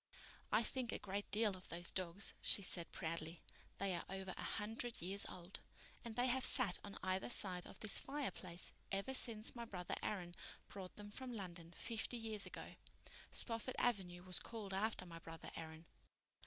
"I 0.51 0.63
think 0.63 0.91
a 0.91 0.97
great 0.97 1.29
deal 1.29 1.55
of 1.55 1.67
those 1.67 1.91
dogs," 1.91 2.33
she 2.41 2.63
said 2.63 2.91
proudly. 2.91 3.43
"They 3.77 3.93
are 3.93 4.03
over 4.09 4.33
a 4.35 4.41
hundred 4.57 4.99
years 4.99 5.27
old, 5.29 5.59
and 6.03 6.15
they 6.15 6.25
have 6.25 6.43
sat 6.43 6.79
on 6.83 6.97
either 7.03 7.29
side 7.29 7.67
of 7.67 7.79
this 7.81 7.99
fireplace 7.99 8.73
ever 8.91 9.13
since 9.13 9.55
my 9.55 9.63
brother 9.65 9.93
Aaron 10.01 10.33
brought 10.69 10.95
them 10.95 11.11
from 11.11 11.35
London 11.35 11.71
fifty 11.77 12.17
years 12.17 12.47
ago. 12.47 12.77
Spofford 13.31 13.75
Avenue 13.77 14.23
was 14.23 14.39
called 14.39 14.73
after 14.73 15.05
my 15.05 15.19
brother 15.19 15.51
Aaron." 15.55 15.85